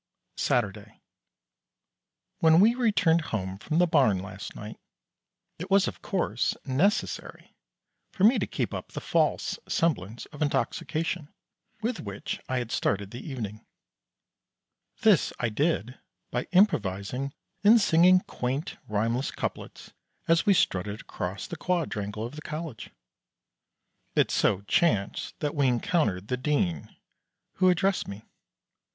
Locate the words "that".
25.41-25.53